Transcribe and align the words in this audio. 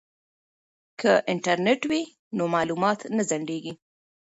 که 0.99 1.11
انټرنیټ 1.31 1.81
وي 1.91 2.01
نو 2.37 2.43
معلومات 2.55 2.99
نه 3.15 3.23
ځنډیږي. 3.29 3.73